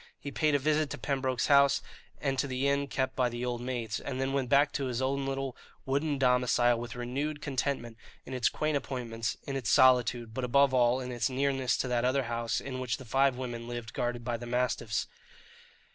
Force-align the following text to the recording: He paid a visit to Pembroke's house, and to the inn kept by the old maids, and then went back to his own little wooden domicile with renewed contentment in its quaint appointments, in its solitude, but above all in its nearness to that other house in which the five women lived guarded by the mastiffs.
He 0.19 0.31
paid 0.31 0.55
a 0.55 0.57
visit 0.57 0.89
to 0.89 0.97
Pembroke's 0.97 1.45
house, 1.45 1.83
and 2.19 2.39
to 2.39 2.47
the 2.47 2.67
inn 2.67 2.87
kept 2.87 3.15
by 3.15 3.29
the 3.29 3.45
old 3.45 3.61
maids, 3.61 3.99
and 3.99 4.19
then 4.19 4.33
went 4.33 4.49
back 4.49 4.71
to 4.71 4.85
his 4.85 4.99
own 4.99 5.27
little 5.27 5.55
wooden 5.85 6.17
domicile 6.17 6.79
with 6.79 6.95
renewed 6.95 7.39
contentment 7.39 7.97
in 8.25 8.33
its 8.33 8.49
quaint 8.49 8.75
appointments, 8.77 9.37
in 9.45 9.55
its 9.55 9.69
solitude, 9.69 10.33
but 10.33 10.43
above 10.43 10.73
all 10.73 10.99
in 10.99 11.11
its 11.11 11.29
nearness 11.29 11.77
to 11.77 11.87
that 11.87 12.03
other 12.03 12.23
house 12.23 12.59
in 12.59 12.79
which 12.79 12.97
the 12.97 13.05
five 13.05 13.35
women 13.35 13.67
lived 13.67 13.93
guarded 13.93 14.23
by 14.25 14.37
the 14.37 14.47
mastiffs. 14.47 15.05